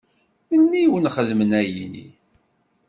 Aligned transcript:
Melmi 0.49 0.77
i 0.83 0.87
wen-xedmen 0.91 1.51
ayenni? 1.59 2.07